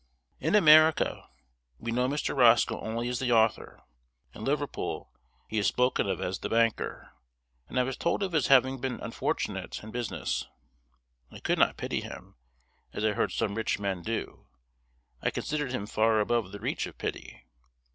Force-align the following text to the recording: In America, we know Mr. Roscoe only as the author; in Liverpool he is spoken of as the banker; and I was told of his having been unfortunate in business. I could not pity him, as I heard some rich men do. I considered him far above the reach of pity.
In 0.39 0.55
America, 0.55 1.29
we 1.77 1.91
know 1.91 2.07
Mr. 2.07 2.35
Roscoe 2.35 2.79
only 2.81 3.07
as 3.07 3.19
the 3.19 3.31
author; 3.31 3.81
in 4.33 4.43
Liverpool 4.43 5.11
he 5.47 5.59
is 5.59 5.67
spoken 5.67 6.09
of 6.09 6.19
as 6.19 6.39
the 6.39 6.49
banker; 6.49 7.11
and 7.69 7.79
I 7.79 7.83
was 7.83 7.97
told 7.97 8.23
of 8.23 8.31
his 8.31 8.47
having 8.47 8.81
been 8.81 8.99
unfortunate 8.99 9.83
in 9.83 9.91
business. 9.91 10.47
I 11.31 11.37
could 11.39 11.59
not 11.59 11.77
pity 11.77 12.01
him, 12.01 12.33
as 12.91 13.05
I 13.05 13.11
heard 13.11 13.31
some 13.31 13.53
rich 13.53 13.77
men 13.77 14.01
do. 14.01 14.47
I 15.21 15.29
considered 15.29 15.71
him 15.71 15.85
far 15.85 16.19
above 16.19 16.51
the 16.51 16.59
reach 16.59 16.87
of 16.87 16.97
pity. 16.97 17.45